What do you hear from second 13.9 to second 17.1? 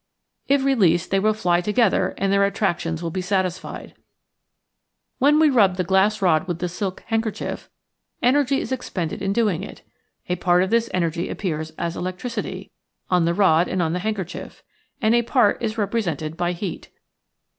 the handker chief, and a part is represented by heat.